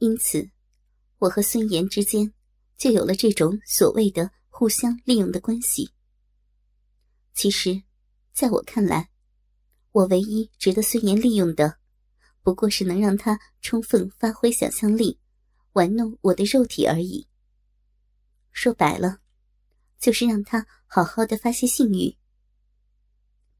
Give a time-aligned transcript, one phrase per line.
[0.00, 0.50] 因此，
[1.18, 2.32] 我和孙岩之间
[2.78, 5.92] 就有了这种所谓的互相利用的关系。
[7.34, 7.82] 其实，
[8.32, 9.10] 在我看来，
[9.92, 11.76] 我唯一值得孙岩利用的，
[12.42, 15.20] 不过是能让他充分发挥想象力，
[15.72, 17.28] 玩弄我的肉体而已。
[18.52, 19.20] 说白了，
[19.98, 22.16] 就是让他好好的发泄性欲。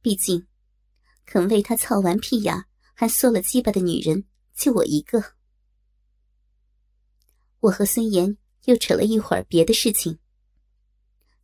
[0.01, 0.47] 毕竟，
[1.27, 2.65] 肯为他操完屁眼
[2.95, 5.23] 还缩了鸡巴的女人，就我一个。
[7.61, 10.19] 我和孙岩又扯了一会儿别的事情。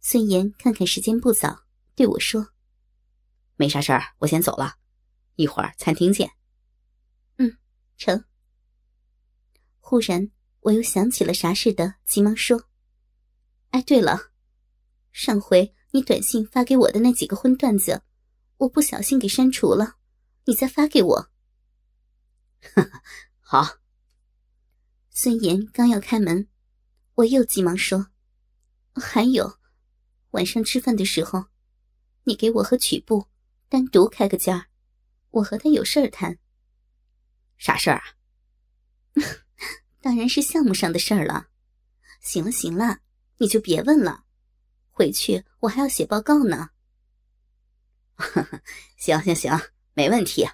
[0.01, 2.53] 孙岩看看时间不早，对我说
[3.57, 4.77] ：“没啥事儿，我先走了，
[5.35, 6.31] 一会儿餐厅见。”
[7.37, 7.59] 嗯，
[7.99, 8.25] 成。
[9.81, 12.69] 忽然，我又想起了啥似的，急忙说
[13.71, 14.31] ：“哎，对了，
[15.13, 18.03] 上回你短信发给我的那几个荤段子，
[18.57, 19.97] 我不小心给删除了，
[20.47, 21.31] 你再发给我。”
[22.75, 23.03] 哈哈
[23.41, 23.86] 好。
[25.19, 26.47] 孙岩刚要开门，
[27.15, 28.09] 我又急忙说
[28.93, 29.59] ：“还有，
[30.33, 31.47] 晚上吃饭的时候，
[32.25, 33.27] 你给我和曲布
[33.71, 34.67] 单独开个间儿，
[35.31, 36.37] 我和他有事儿谈。
[37.57, 38.05] ”“啥事儿啊
[40.03, 41.49] ？”“当然是项目上的事儿了。
[42.21, 42.99] ”“行了行了，
[43.39, 44.25] 你就别问了，
[44.91, 46.69] 回去我还要写报告呢。
[49.01, 49.59] ”“行行行，
[49.95, 50.47] 没问题，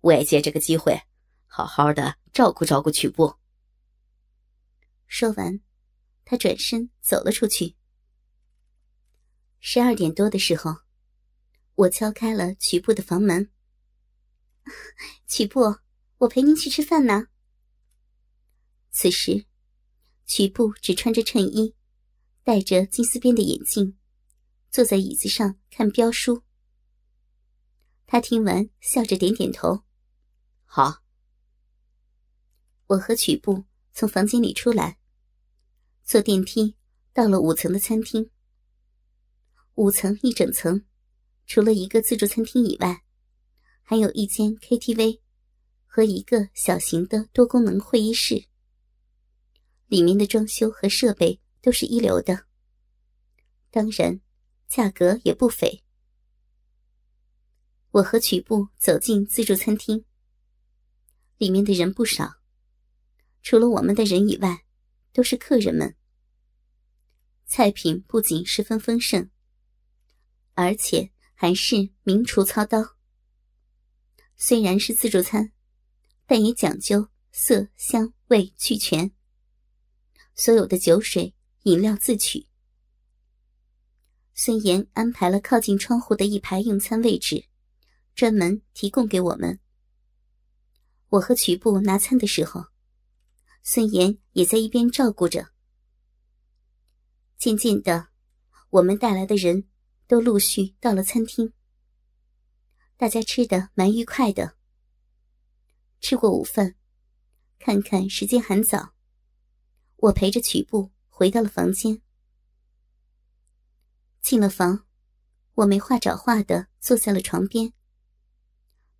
[0.00, 0.98] 我也借这个机会，
[1.46, 3.36] 好好的照顾照顾曲布。”
[5.14, 5.60] 说完，
[6.24, 7.76] 他转身走了出去。
[9.60, 10.74] 十二点多的时候，
[11.74, 13.52] 我敲开了曲布的房门。
[15.28, 15.76] 曲布，
[16.16, 17.26] 我陪您去吃饭呢。
[18.90, 19.44] 此时，
[20.24, 21.76] 曲布只穿着衬衣，
[22.42, 23.98] 戴着金丝边的眼镜，
[24.70, 26.42] 坐在椅子上看标书。
[28.06, 29.84] 他听完，笑着点点头
[30.64, 31.04] ：“好。”
[32.88, 35.00] 我和曲布从房间里出来。
[36.12, 36.76] 坐电梯
[37.14, 38.28] 到了五层的餐厅。
[39.76, 40.84] 五层一整层，
[41.46, 43.02] 除了一个自助餐厅以外，
[43.80, 45.20] 还有一间 KTV
[45.86, 48.44] 和一个小型的多功能会议室。
[49.86, 52.44] 里面的装修和设备都是一流的，
[53.70, 54.20] 当然，
[54.68, 55.82] 价格也不菲。
[57.92, 60.04] 我和曲布走进自助餐厅，
[61.38, 62.34] 里面的人不少，
[63.40, 64.66] 除了我们的人以外，
[65.14, 65.96] 都是客人们。
[67.54, 69.28] 菜品不仅十分丰盛，
[70.54, 72.96] 而且还是名厨操刀。
[74.38, 75.52] 虽然是自助餐，
[76.24, 79.12] 但也讲究色香味俱全。
[80.34, 82.48] 所有的酒水、饮料自取。
[84.32, 87.44] 孙岩安排了靠近窗户的一排用餐位置，
[88.14, 89.60] 专门提供给我们。
[91.10, 92.64] 我和曲布拿餐的时候，
[93.62, 95.51] 孙岩也在一边照顾着。
[97.42, 98.06] 渐渐的，
[98.70, 99.68] 我们带来的人
[100.06, 101.52] 都陆续到了餐厅。
[102.96, 104.56] 大家吃的蛮愉快的。
[105.98, 106.76] 吃过午饭，
[107.58, 108.94] 看看时间还早，
[109.96, 112.00] 我陪着曲布回到了房间。
[114.20, 114.86] 进了房，
[115.54, 117.72] 我没话找话的坐在了床边。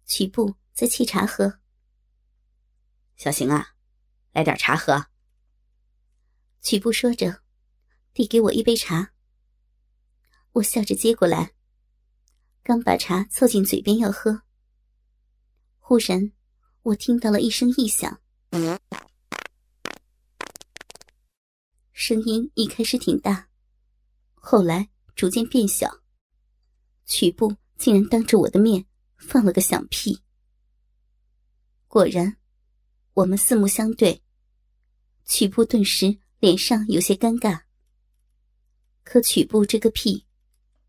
[0.05, 1.61] 曲布在沏茶喝。
[3.15, 3.77] 小邢啊，
[4.33, 5.07] 来点茶喝。
[6.61, 7.42] 曲布说着。
[8.15, 9.13] 递给我一杯茶，
[10.53, 11.55] 我笑着接过来，
[12.63, 14.43] 刚把茶凑进嘴边要喝，
[15.79, 16.31] 忽然
[16.83, 18.21] 我听到了一声异响，
[21.93, 23.49] 声音一开始挺大，
[24.35, 26.03] 后来逐渐变小，
[27.07, 28.85] 曲布竟然当着我的面
[29.17, 30.21] 放了个响屁。
[31.89, 32.37] 果然，
[33.15, 34.23] 我们四目相对，
[35.25, 37.63] 曲布顿时脸上有些尴尬。
[39.05, 40.27] 可曲布这个屁，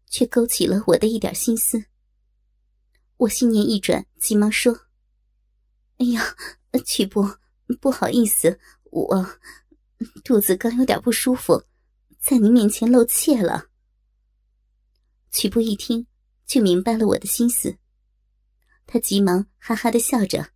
[0.08, 1.86] 却勾起了我的一点心思。
[3.18, 4.88] 我心念一转，急忙说
[5.98, 6.36] ：“哎呀，
[6.86, 7.38] 曲布，
[7.80, 9.40] 不好意思，我
[10.24, 11.64] 肚子刚有点不舒服，
[12.20, 13.70] 在您面前露怯了。”
[15.32, 16.08] 曲布一听，
[16.46, 17.78] 就明白了我的心思，
[18.86, 20.52] 他急忙哈哈的笑着：“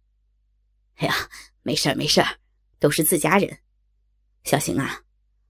[0.98, 1.30] 哎呀，
[1.64, 2.24] 没事没事
[2.80, 3.60] 都是自家人。
[4.44, 5.04] 小邢啊，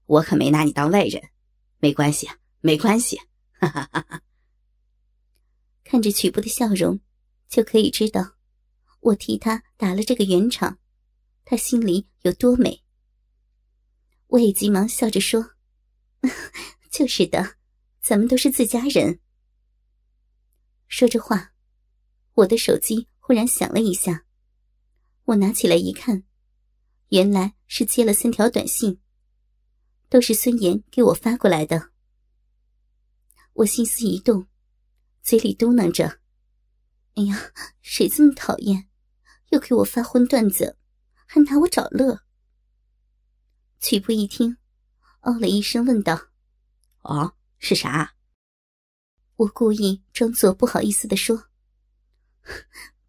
[0.06, 1.30] 我可没拿你当外人。”
[1.78, 2.28] 没关系，
[2.60, 3.16] 没关系，
[3.52, 4.22] 哈哈哈哈！
[5.84, 7.00] 看着曲布的笑容，
[7.48, 8.34] 就可以知道
[9.00, 10.78] 我替他打了这个圆场，
[11.44, 12.82] 他心里有多美。
[14.26, 15.52] 我也急忙笑着说
[16.90, 17.56] ：“就是的，
[18.00, 19.20] 咱们都是自家人。”
[20.88, 21.52] 说着话，
[22.34, 24.24] 我的手机忽然响了一下，
[25.24, 26.24] 我拿起来一看，
[27.10, 29.00] 原来是接了三条短信，
[30.08, 31.90] 都是孙岩给我发过来的。
[33.54, 34.46] 我心思一动，
[35.22, 36.20] 嘴里嘟囔着
[37.16, 37.52] ：“哎呀，
[37.82, 38.88] 谁这么讨厌，
[39.50, 40.78] 又给我发荤段子，
[41.26, 42.22] 还拿我找乐。”
[43.80, 44.56] 曲步一听，
[45.20, 46.28] 哦了一声，问道
[47.02, 48.14] ：“哦，是啥？”
[49.36, 51.48] 我故意装作不好意思的说：“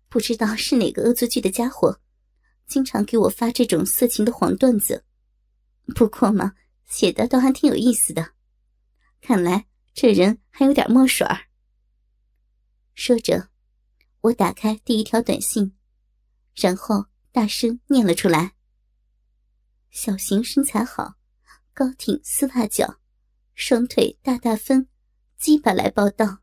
[0.10, 2.00] 不知道是哪个恶作剧的家伙，
[2.68, 5.06] 经常给我发这种色情的黄段子。
[5.96, 6.54] 不过嘛，
[6.90, 8.34] 写的倒还挺有意思的。
[9.22, 11.48] 看来这人还有点墨水儿。”
[12.94, 13.50] 说着，
[14.20, 15.78] 我打开第一条短信，
[16.56, 18.56] 然后大声念了出来
[19.90, 21.16] ：“小型身材好，
[21.74, 23.00] 高挺丝袜脚，
[23.56, 24.90] 双腿大大分。”
[25.40, 26.40] 鸡巴来报道，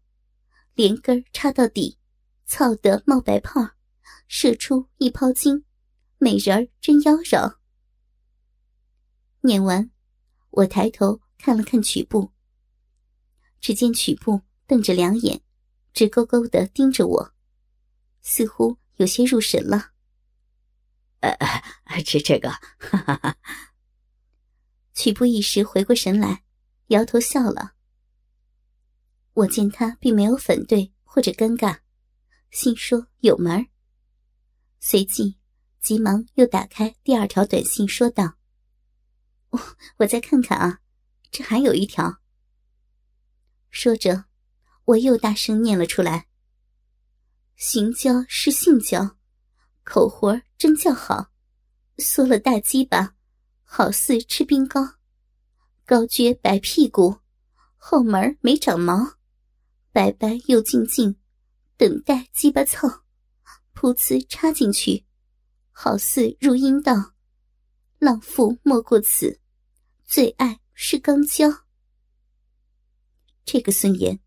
[0.72, 1.98] 连根插到底，
[2.46, 3.72] 操得冒白泡，
[4.26, 5.66] 射出一泡精，
[6.16, 7.58] 美人儿真妖娆。
[9.42, 9.90] 念完，
[10.56, 12.32] 我抬头看了看曲布，
[13.60, 15.42] 只见曲布瞪着两眼，
[15.92, 17.34] 直勾勾的盯着我，
[18.22, 19.90] 似乎有些入神了。
[21.20, 21.36] 呃，
[22.02, 22.48] 这这个，
[22.78, 23.36] 哈哈哈。
[24.94, 26.42] 曲布一时回过神来，
[26.86, 27.74] 摇头笑了。
[29.34, 31.80] 我见他并没有反对或者尴尬，
[32.50, 33.66] 心说有门儿。
[34.80, 35.36] 随即，
[35.82, 38.38] 急忙又打开第二条短信，说道
[39.50, 39.60] ：“我
[39.98, 40.80] 我再看看啊，
[41.30, 42.20] 这还有一条。”
[43.70, 44.24] 说着，
[44.84, 46.28] 我又大声念了出来
[47.56, 49.16] ：“行交是性交，
[49.84, 51.30] 口活真叫好，
[51.98, 53.14] 缩了大鸡巴，
[53.64, 54.94] 好似吃冰糕，
[55.84, 57.18] 高撅白屁股，
[57.76, 59.16] 后门没长毛。”
[59.92, 61.16] 白白又静静，
[61.78, 62.86] 等待鸡巴操，
[63.74, 65.06] 噗呲插进去，
[65.72, 67.14] 好似入阴道。
[67.98, 69.40] 浪妇莫过此，
[70.04, 71.66] 最爱是钢胶。
[73.44, 74.20] 这个孙岩，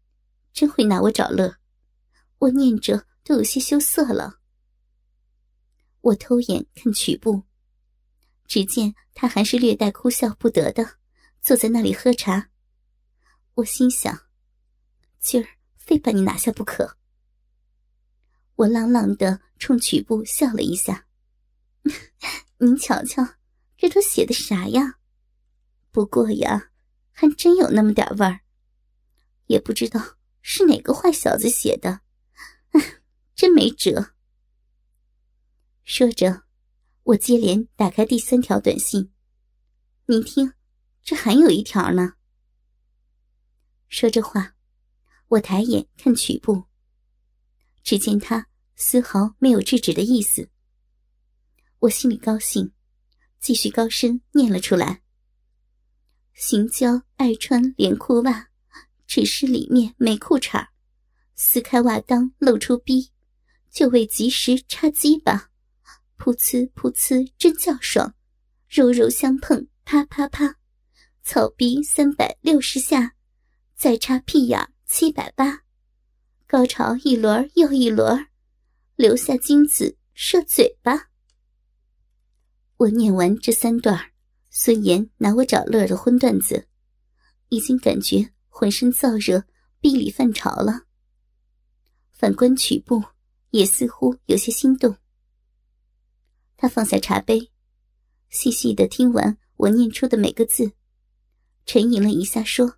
[0.53, 1.57] 真会拿我找乐，
[2.39, 4.39] 我念着都有些羞涩了。
[6.01, 7.43] 我偷眼看曲步，
[8.45, 10.97] 只见他还是略带哭笑不得的
[11.41, 12.49] 坐在那里喝茶。
[13.55, 14.27] 我心想，
[15.19, 15.47] 今儿。
[15.89, 16.97] 非把你拿下不可！
[18.57, 21.07] 我朗朗的冲曲步笑了一下。
[22.59, 23.27] 您瞧瞧，
[23.79, 24.99] 这都写的啥呀？
[25.89, 26.71] 不过呀，
[27.13, 28.41] 还真有那么点味儿。
[29.45, 32.01] 也不知道是哪个坏小子写的，
[33.33, 34.13] 真没辙。
[35.85, 36.43] 说着，
[37.03, 39.13] 我接连打开第三条短信。
[40.07, 40.51] 您听，
[41.01, 42.15] 这还有一条呢。
[43.87, 44.55] 说着话。
[45.29, 46.65] 我抬眼看曲步，
[47.83, 50.49] 只见他丝毫没有制止的意思。
[51.77, 52.73] 我心里高兴，
[53.39, 55.01] 继续高声念了出来
[56.33, 58.49] ：“行娇爱穿连裤袜，
[59.07, 60.67] 只是里面没裤衩
[61.35, 63.11] 撕开袜裆露出逼，
[63.71, 65.49] 就为及时插鸡巴，
[66.17, 68.13] 噗呲噗呲真叫爽，
[68.67, 70.55] 肉肉相碰啪啪啪，
[71.23, 73.15] 草逼三百六十下，
[73.75, 75.61] 再插屁眼。”七百八，
[76.47, 78.25] 高潮一轮又一轮，
[78.95, 81.09] 留下精子射嘴巴。
[82.79, 84.13] 我念完这三段
[84.49, 86.69] 孙岩拿我找乐的荤段子，
[87.49, 89.43] 已经感觉浑身燥热，
[89.81, 90.85] 臂里泛潮了。
[92.13, 93.03] 反观曲布，
[93.49, 94.95] 也似乎有些心动。
[96.55, 97.51] 他放下茶杯，
[98.29, 100.71] 细细的听完我念出的每个字，
[101.65, 102.77] 沉吟了一下，说：“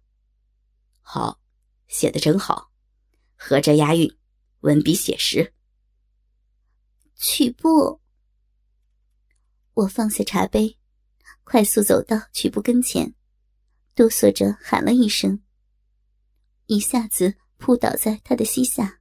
[1.01, 1.39] 好。”
[1.87, 2.71] 写的真好，
[3.35, 4.17] 合着押韵，
[4.61, 5.53] 文笔写实。
[7.15, 8.00] 曲步，
[9.73, 10.77] 我放下茶杯，
[11.43, 13.15] 快速走到曲步跟前，
[13.95, 15.41] 哆嗦着喊了一声，
[16.65, 18.99] 一下子扑倒在他的膝下，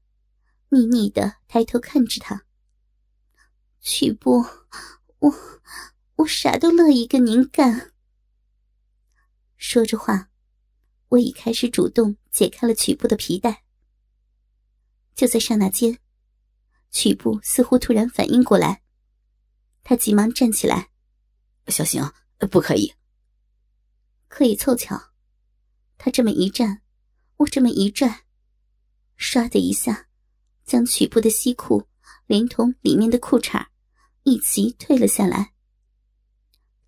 [0.69, 2.45] 腻腻的抬头看着他。
[3.81, 4.45] 曲步，
[5.19, 5.35] 我
[6.17, 7.93] 我啥都乐意跟您干。
[9.57, 10.29] 说着话。
[11.11, 13.65] 我已开始主动解开了曲步的皮带。
[15.17, 15.99] 就在刹那间，
[16.93, 18.81] 曲步似乎突然反应过来，
[19.83, 20.91] 他急忙站起来
[21.69, 22.13] ：“小邢，
[22.51, 22.95] 不可以，
[24.29, 25.13] 可以凑巧。”
[25.99, 26.83] 他这么一站，
[27.37, 28.25] 我这么一拽，
[29.19, 30.09] 唰的一下，
[30.65, 31.87] 将曲布的西裤
[32.27, 33.67] 连同里面的裤衩
[34.23, 35.53] 一齐退了下来。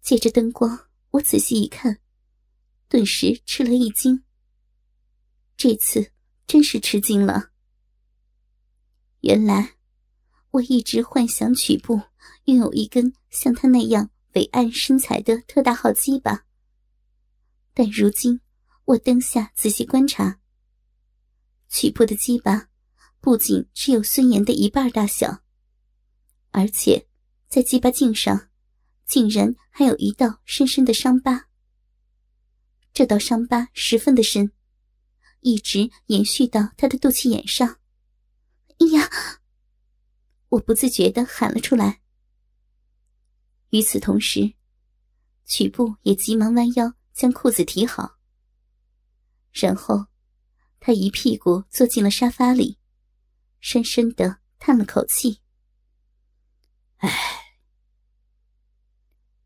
[0.00, 1.98] 借着灯光，我仔细一看。
[2.88, 4.24] 顿时吃了一惊。
[5.56, 6.12] 这次
[6.46, 7.50] 真是吃惊了。
[9.20, 9.76] 原来
[10.50, 12.00] 我一直幻想曲布
[12.44, 16.44] 拥有一根像他那样伟岸身材的特大号鸡巴。
[17.74, 18.40] 但如今
[18.84, 20.40] 我灯下仔细观察，
[21.68, 22.68] 曲部的鸡巴
[23.20, 25.42] 不仅只有孙岩的一半大小，
[26.50, 27.06] 而且
[27.48, 28.50] 在鸡巴茎上
[29.06, 31.48] 竟然还有一道深深的伤疤。
[32.92, 34.52] 这道伤疤十分的深，
[35.40, 37.78] 一直延续到他的肚脐眼上。
[38.78, 39.08] 哎呀！
[40.50, 42.01] 我不自觉的喊了出来。
[43.72, 44.52] 与此同时，
[45.46, 48.18] 曲步也急忙弯腰将裤子提好，
[49.50, 50.08] 然后
[50.78, 52.78] 他一屁股坐进了沙发里，
[53.60, 55.40] 深深的叹了口气
[57.00, 57.10] ：“唉。”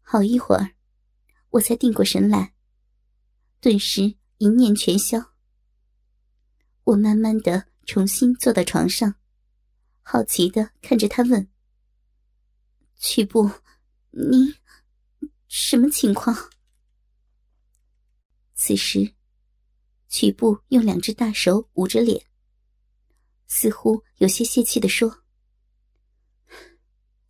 [0.03, 0.75] 好一会儿，
[1.51, 2.53] 我才定过神来，
[3.61, 5.35] 顿时一念全消。
[6.83, 9.15] 我慢慢的重新坐到床上。
[10.03, 11.49] 好奇的看着他问
[12.99, 13.51] ：“曲步，
[14.19, 14.55] 你
[15.47, 16.35] 什么情况？”
[18.57, 19.15] 此时，
[20.09, 22.27] 曲步用两只大手捂着脸，
[23.47, 25.23] 似乎有些泄气的说：“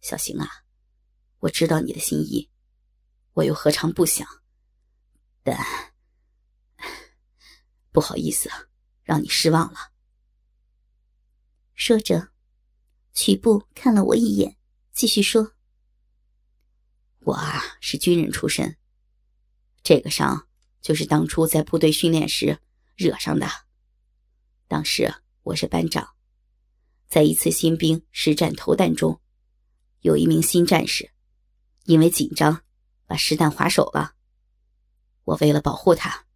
[0.01, 0.49] 小邢啊，
[1.41, 2.49] 我知道你的心意，
[3.33, 4.25] 我又何尝不想？
[5.43, 5.59] 但
[7.91, 8.49] 不好意思，
[9.03, 9.93] 让你失望了。”
[11.75, 12.33] 说着。
[13.19, 14.59] 曲布看了我一眼，
[14.93, 15.55] 继续说
[17.27, 18.77] ：“我啊是军人出身，
[19.83, 20.47] 这个伤
[20.81, 22.61] 就是当初在部队训练时
[22.95, 23.49] 惹上的。
[24.69, 26.11] 当时我是班长，
[27.09, 29.21] 在一次新兵实战投弹中，
[30.03, 31.11] 有一名新战士
[31.87, 32.63] 因为紧张
[33.07, 34.15] 把实弹划手了。
[35.25, 36.27] 我为了保护他，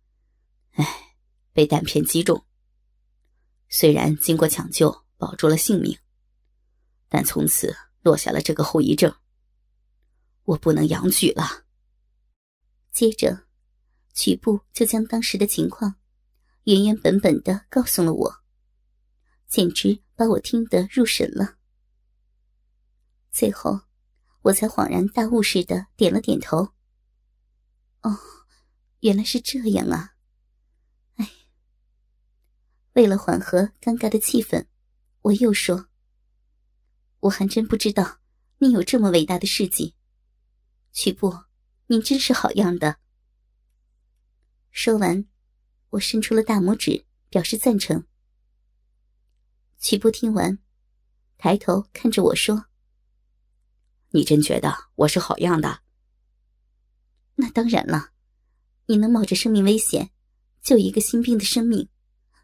[0.73, 1.15] 哎，
[1.53, 2.45] 被弹片击中。
[3.69, 5.97] 虽然经过抢救保住了性命。”
[7.09, 9.15] 但从此落下了这个后遗症，
[10.51, 11.65] 我不能养举了。
[12.91, 13.47] 接着，
[14.13, 15.95] 曲步就将当时的情况
[16.65, 18.43] 原原本本的告诉了我，
[19.47, 21.57] 简直把我听得入神了。
[23.31, 23.83] 最后，
[24.43, 26.73] 我才恍然大悟似的点了点头。
[28.03, 28.19] 哦，
[29.01, 30.15] 原来是这样啊！
[31.15, 31.31] 哎，
[32.95, 34.67] 为了缓和尴尬的气氛，
[35.23, 35.87] 我又说。
[37.21, 38.19] 我还真不知道，
[38.59, 39.95] 你有这么伟大的事迹，
[40.93, 41.33] 曲布，
[41.87, 42.97] 您真是好样的。
[44.71, 45.27] 说完，
[45.91, 48.07] 我伸出了大拇指，表示赞成。
[49.79, 50.59] 曲布听完，
[51.39, 52.67] 抬头看着我说
[54.11, 55.81] ：“你真觉得我是好样的？”
[57.37, 58.11] 那当然了，
[58.87, 60.11] 你能冒着生命危险
[60.61, 61.89] 救一个新兵的生命，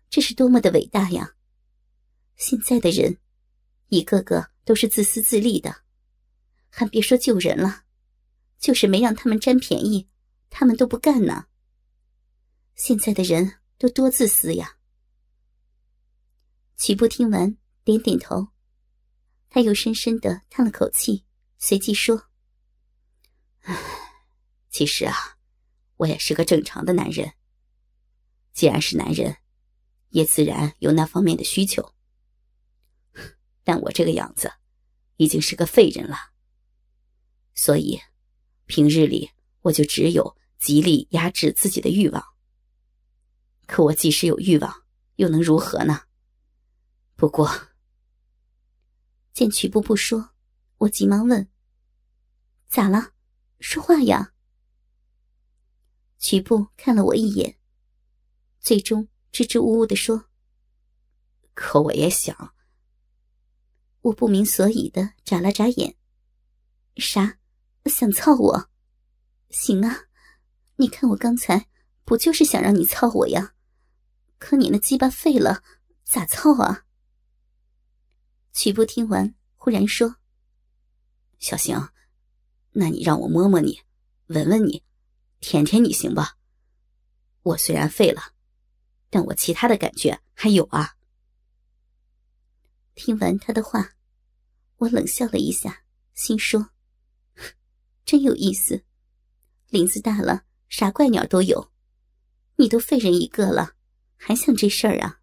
[0.08, 1.34] 这是多么的伟大呀！
[2.36, 3.18] 现在的人，
[3.88, 4.50] 一个个。
[4.66, 5.84] 都是自私自利的，
[6.70, 7.84] 还别说救人了，
[8.58, 10.08] 就是没让他们占便宜，
[10.50, 11.46] 他们都不干呢。
[12.74, 14.78] 现在的人都多自私呀！
[16.76, 18.48] 曲步听完，点点头，
[19.48, 21.24] 他又深深的叹了口气，
[21.58, 22.28] 随即说
[23.62, 23.74] ：“唉，
[24.68, 25.38] 其实啊，
[25.96, 27.32] 我也是个正常的男人。
[28.52, 29.38] 既然是男人，
[30.10, 31.94] 也自然有那方面的需求。
[33.64, 34.52] ”但我这个样子，
[35.16, 36.16] 已经是个废人了。
[37.54, 38.00] 所以，
[38.66, 39.30] 平日里
[39.62, 42.24] 我就只有极力压制自己的欲望。
[43.66, 44.84] 可我即使有欲望，
[45.16, 46.02] 又能如何呢？
[47.16, 47.50] 不过，
[49.32, 50.30] 见曲步不说，
[50.78, 51.48] 我急忙问
[52.68, 53.12] ：“咋了？
[53.58, 54.34] 说话呀！”
[56.18, 57.58] 曲步看了我一眼，
[58.60, 60.26] 最终支支吾吾的说
[61.54, 62.54] ：“可我也想。”
[64.02, 65.96] 我不明所以的眨了眨眼。
[66.96, 67.38] 啥？
[67.88, 68.70] 想操我？
[69.50, 70.06] 行啊，
[70.76, 71.68] 你看我刚才
[72.04, 73.54] 不就是想让你操我呀？
[74.38, 75.62] 可你那鸡巴废了，
[76.04, 76.84] 咋操啊？
[78.52, 80.16] 曲步听完，忽然说
[81.38, 81.90] ：“小行，
[82.72, 83.80] 那你让我摸摸你，
[84.26, 84.82] 闻闻你，
[85.40, 86.36] 舔舔你行吧？
[87.42, 88.32] 我虽然废了，
[89.10, 90.96] 但我其他的感觉还有啊。”
[92.94, 93.92] 听完他的话。
[94.78, 96.68] 我冷笑了一下，心说
[98.06, 98.84] ：“真有意思，
[99.68, 101.72] 林子大了，啥怪鸟都有。
[102.54, 103.74] 你都废人一个了，
[104.16, 105.20] 还想这事儿啊？”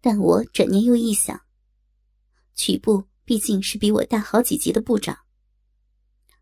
[0.00, 1.42] 但我转念又一想，
[2.54, 5.18] 曲部毕竟是比我大好几级的部长，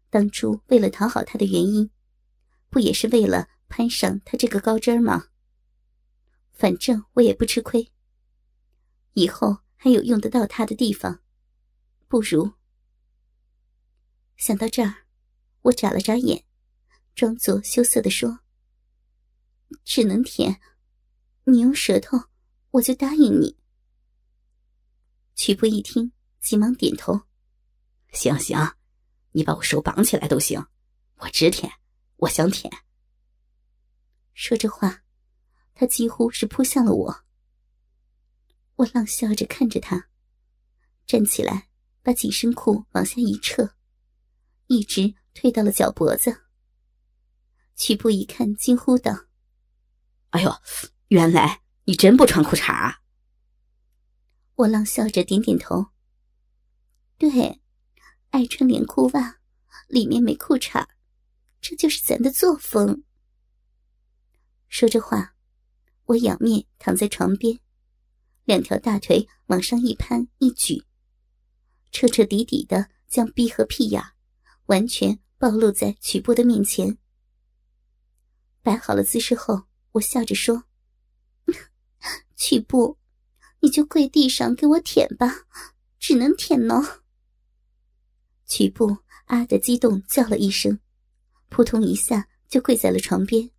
[0.09, 1.91] 当初为了讨好他的原因，
[2.69, 5.27] 不也是为了攀上他这个高枝吗？
[6.53, 7.91] 反正我也不吃亏，
[9.15, 11.21] 以后还有用得到他的地方。
[12.07, 12.53] 不如。
[14.41, 15.05] 想到这儿，
[15.61, 16.47] 我眨了眨眼，
[17.15, 18.41] 装作羞涩的说
[19.85, 20.59] ：“只能舔，
[21.45, 22.19] 你用舌头，
[22.71, 23.59] 我就答应你。”
[25.37, 27.21] 曲波一听，急忙点头
[28.13, 28.77] ：“行行，
[29.33, 30.67] 你把我手绑起来都行，
[31.17, 31.71] 我只舔，
[32.17, 32.73] 我想舔。”
[34.33, 35.03] 说着话，
[35.75, 37.25] 他几乎是扑向了我。
[38.77, 40.09] 我冷笑着看着他，
[41.07, 41.69] 站起来，
[42.03, 43.75] 把紧身裤往下一撤，
[44.71, 46.43] 一直退到了脚脖子。
[47.75, 49.27] 曲步一看，惊呼道
[50.31, 50.55] ：“哎呦，
[51.09, 53.00] 原来你真不穿裤衩啊！”
[54.55, 55.87] 我浪笑着点点头
[57.19, 57.61] ：“对，
[58.31, 59.41] 爱穿连裤袜，
[59.89, 60.87] 里面没裤衩，
[61.61, 63.03] 这就是咱的作风。”
[64.71, 65.35] 说着话，
[66.05, 67.59] 我仰面躺在床边。
[68.45, 70.85] 两条大腿往上一攀一举，
[71.91, 74.00] 彻彻底底的将逼和屁眼
[74.71, 76.97] 完全暴露在曲波的面前。
[78.62, 80.62] 摆好了姿势后，我笑着说
[82.37, 82.97] ：“曲波，
[83.59, 85.49] 你就跪地上给我舔吧，
[85.99, 87.03] 只能舔呢。”
[88.47, 90.79] 曲波啊的激动叫了一声，
[91.49, 93.50] 扑通一下就跪在了床边。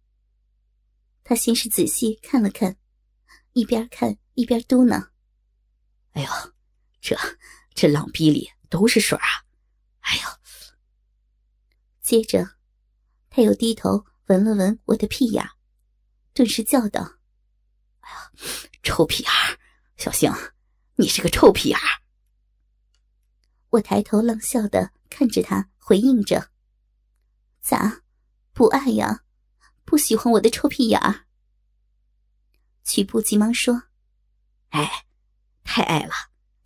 [1.26, 2.78] 他先是仔细看了看，
[3.52, 4.18] 一边看。
[4.34, 5.10] 一边嘟囔
[6.16, 6.30] ：“哎呦，
[7.02, 7.18] 这
[7.76, 9.28] 这浪逼里都是水啊！
[10.00, 10.24] 哎呦！”
[12.12, 12.58] 接着，
[13.30, 15.50] 他又低头闻了闻我的屁眼，
[16.34, 17.20] 顿时叫道
[18.02, 18.32] ：“哎呀，
[18.84, 19.32] 臭屁眼！
[19.96, 20.30] 小星，
[20.96, 21.80] 你是个臭屁眼！”
[23.72, 26.52] 我抬头冷笑的看着他，回应着
[27.64, 28.02] ：“咋，
[28.52, 29.24] 不爱呀？
[29.86, 31.00] 不喜欢我的臭屁眼？”
[32.84, 33.84] 曲步急忙说。
[34.72, 35.06] 哎，
[35.64, 36.14] 太爱了，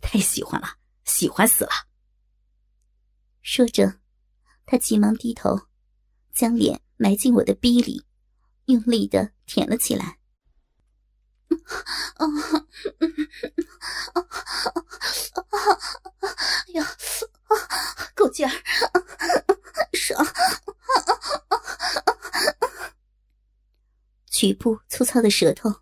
[0.00, 1.70] 太喜欢了，喜欢死了。
[3.42, 4.00] 说着，
[4.66, 5.58] 他急忙低头，
[6.34, 8.04] 将脸埋进我的逼里，
[8.66, 10.18] 用力的舔了起来。
[12.16, 12.26] 啊，
[16.74, 16.86] 呀，
[18.14, 18.52] 够劲儿，
[19.92, 20.26] 爽！
[24.28, 25.72] 局部粗糙的舌头。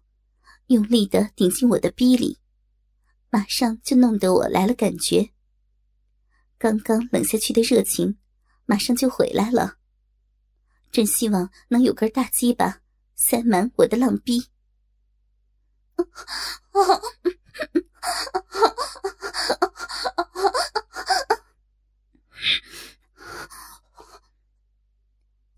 [0.69, 2.39] 用力的顶进我的逼里，
[3.29, 5.31] 马上就弄得我来了感觉。
[6.57, 8.19] 刚刚冷下去的热情，
[8.67, 9.77] 马上就回来了。
[10.91, 12.81] 真希望能有根大鸡巴
[13.15, 14.47] 塞满我的浪逼。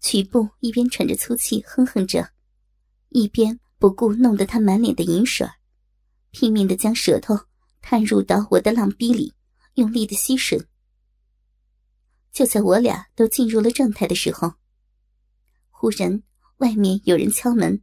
[0.00, 2.30] 曲步一边喘着粗气哼哼着，
[3.10, 3.58] 一边。
[3.78, 5.46] 不顾弄得他满脸的银水，
[6.30, 7.38] 拼命的将舌头
[7.82, 9.34] 探入到我的浪逼里，
[9.74, 10.66] 用力的吸吮。
[12.36, 14.56] 就在我俩都进入了状态的时候，
[15.70, 16.22] 忽然
[16.58, 17.82] 外面有人敲门。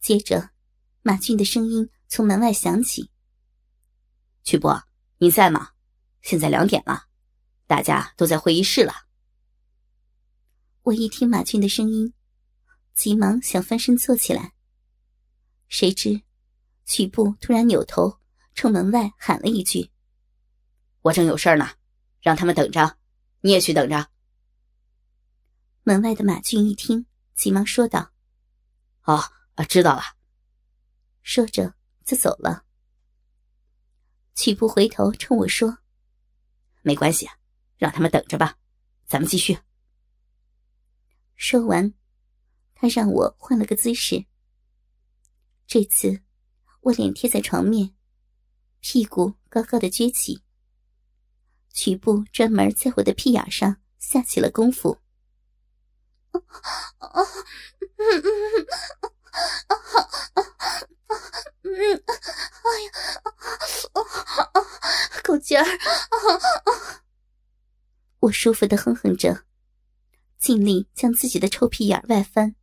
[0.00, 0.52] 接着，
[1.02, 3.10] 马俊的声音从门外响起
[4.42, 4.84] ：“曲波，
[5.18, 5.72] 你在吗？
[6.22, 7.08] 现在两点了，
[7.66, 8.94] 大家都在会议室了。”
[10.84, 12.14] 我一听马俊的声音。
[12.94, 14.54] 急忙想翻身坐起来，
[15.68, 16.22] 谁知
[16.86, 18.18] 曲步突然扭头
[18.54, 19.90] 冲门外喊了一句
[21.02, 21.68] ：“我正有事呢，
[22.22, 22.96] 让他们等着，
[23.40, 24.10] 你也去等着。”
[25.82, 28.12] 门外的马俊一听，急忙说道
[29.04, 29.22] ：“哦，
[29.68, 30.02] 知道了。”
[31.22, 31.74] 说着
[32.04, 32.64] 就走了。
[34.34, 35.78] 曲步回头冲我说
[36.82, 37.28] ：“没关系，
[37.76, 38.56] 让他们等着吧，
[39.06, 39.58] 咱们继续。”
[41.36, 41.92] 说完。
[42.82, 44.24] 他让我换了个姿势。
[45.66, 46.22] 这次，
[46.80, 47.94] 我脸贴在床面，
[48.80, 50.42] 屁股高高的撅起。
[51.72, 54.98] 曲步专门在我的屁眼上下起了功夫。
[56.32, 56.40] 啊
[56.98, 57.22] 啊
[57.96, 58.66] 嗯嗯
[59.66, 59.74] 啊
[60.34, 60.42] 啊
[61.62, 62.90] 嗯，哎呀，
[63.92, 63.98] 啊
[64.52, 64.60] 啊
[65.22, 65.64] 够劲儿！
[68.20, 69.44] 我舒服的哼哼着，
[70.38, 72.54] 尽力将自己的臭屁眼外翻。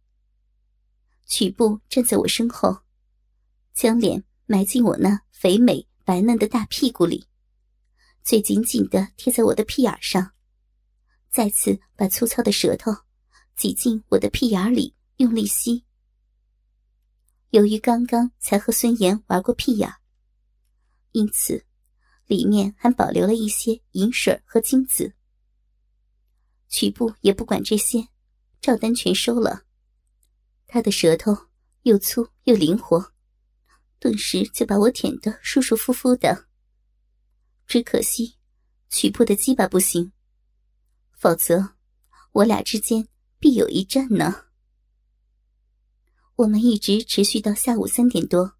[1.25, 2.79] 曲布站在我身后，
[3.73, 7.27] 将脸埋进我那肥美白嫩的大屁股里，
[8.27, 10.33] 嘴紧紧的贴在我的屁眼上，
[11.29, 12.91] 再次把粗糙的舌头
[13.55, 15.85] 挤进我的屁眼里，用力吸。
[17.51, 19.89] 由于刚刚才和孙岩玩过屁眼，
[21.13, 21.63] 因此
[22.25, 25.13] 里面还保留了一些银水和精子。
[26.67, 28.09] 曲布也不管这些，
[28.59, 29.63] 照单全收了。
[30.65, 31.33] 他的舌头
[31.83, 33.13] 又粗又灵活，
[33.99, 36.43] 顿时就把我舔得舒舒服服的。
[37.67, 38.37] 只可惜，
[38.89, 40.13] 曲步的鸡巴不行，
[41.11, 41.75] 否则
[42.31, 43.05] 我俩之间
[43.39, 44.45] 必有一战呢。
[46.37, 48.53] 我们一直持续到下午三点多，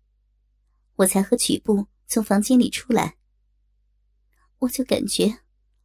[0.98, 3.18] 我才和曲部从房间里出来。
[4.60, 5.40] 我就感觉，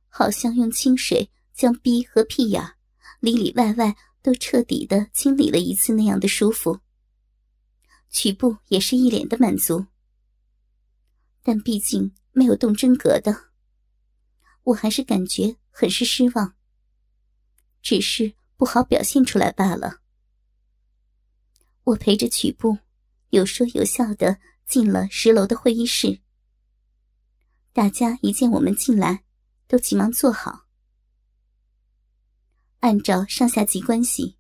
[0.09, 2.75] 好像用清水将逼和屁眼
[3.21, 6.81] 里里外外都彻底的清理了一次那样的舒服。
[8.11, 9.87] 曲部也是一脸的满足，
[11.43, 13.51] 但毕竟没有动真格的，
[14.65, 16.55] 我还是感觉很是失望。
[17.81, 20.01] 只是不好表现出来罢了。
[21.85, 22.79] 我陪着曲部，
[23.31, 26.21] 有说有笑的进了十楼的会议室。
[27.73, 29.25] 大家一见我们进来，
[29.67, 30.67] 都急忙坐好。
[32.81, 34.37] 按照上下级关系，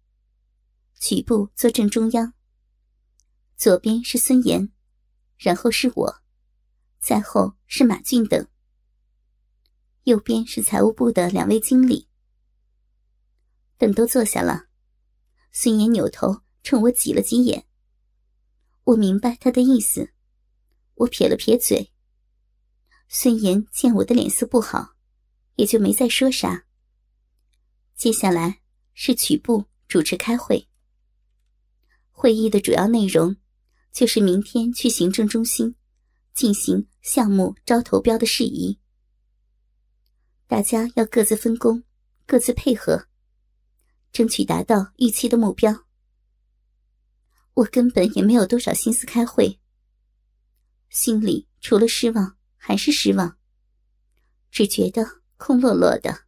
[1.00, 2.34] 曲部坐正中央。
[3.56, 4.70] 左边是孙岩，
[5.36, 6.21] 然后是我，
[7.02, 8.46] 再后是马俊等。
[10.04, 12.08] 右边是财务部的两位经理。
[13.76, 14.68] 等都坐下了，
[15.50, 17.66] 孙岩扭头冲我挤了挤眼。
[18.84, 20.12] 我明白他的意思，
[20.94, 21.92] 我撇了撇嘴。
[23.08, 24.94] 孙岩见我的脸色不好，
[25.56, 26.66] 也就没再说啥。
[27.96, 28.60] 接下来
[28.94, 30.68] 是曲部主持开会。
[32.10, 33.36] 会议的主要内容
[33.90, 35.74] 就是明天去行政中心
[36.34, 38.78] 进行项目招投标的事宜。
[40.46, 41.82] 大家要各自分工，
[42.26, 43.06] 各自配合，
[44.12, 45.84] 争取达到预期的目标。
[47.54, 49.60] 我根本也没有多少心思开会，
[50.88, 52.36] 心里除了失望。
[52.64, 53.36] 还是失望，
[54.52, 55.04] 只觉得
[55.36, 56.26] 空落落的。